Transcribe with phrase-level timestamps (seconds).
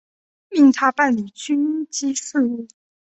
[0.49, 2.67] 命他办理军机事务。